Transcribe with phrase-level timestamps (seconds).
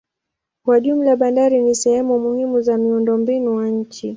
[0.65, 4.09] Kwa jumla bandari ni sehemu muhimu za miundombinu wa nchi.